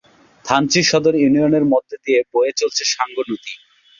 থানচি 0.45 0.81
সদর 0.89 1.13
ইউনিয়নের 1.17 1.65
মধ্য 1.73 1.91
দিয়ে 2.05 2.19
বয়ে 2.31 2.51
চলেছে 2.59 2.83
সাঙ্গু 2.93 3.21
নদী। 3.29 3.53